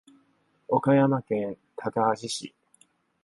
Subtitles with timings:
[0.67, 2.55] 岡山県高梁市